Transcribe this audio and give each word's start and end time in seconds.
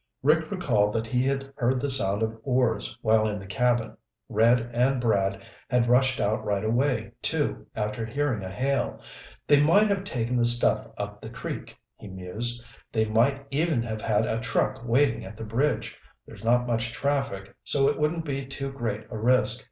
Rick 0.23 0.49
recalled 0.49 0.93
that 0.93 1.05
he 1.05 1.21
had 1.21 1.53
heard 1.57 1.79
the 1.79 1.87
sound 1.91 2.23
of 2.23 2.35
oars 2.41 2.97
while 3.03 3.27
in 3.27 3.37
the 3.37 3.45
cabin. 3.45 3.95
Red 4.29 4.71
and 4.73 4.99
Brad 4.99 5.43
had 5.69 5.87
rushed 5.87 6.19
out 6.19 6.43
right 6.43 6.63
away, 6.63 7.11
too, 7.21 7.67
after 7.75 8.03
hearing 8.03 8.41
a 8.43 8.49
hail. 8.49 8.99
"They 9.45 9.61
might 9.61 9.89
have 9.89 10.03
taken 10.03 10.37
the 10.37 10.45
stuff 10.47 10.87
up 10.97 11.21
the 11.21 11.29
creek," 11.29 11.77
he 11.97 12.07
mused. 12.07 12.65
"They 12.91 13.05
might 13.09 13.45
even 13.51 13.83
have 13.83 14.01
had 14.01 14.25
a 14.25 14.39
truck 14.39 14.83
waiting 14.83 15.23
at 15.23 15.37
the 15.37 15.43
bridge. 15.45 15.95
There's 16.25 16.43
not 16.43 16.65
much 16.65 16.93
traffic, 16.93 17.55
so 17.63 17.87
it 17.87 17.99
wouldn't 17.99 18.25
be 18.25 18.47
too 18.47 18.71
great 18.71 19.05
a 19.11 19.19
risk. 19.19 19.59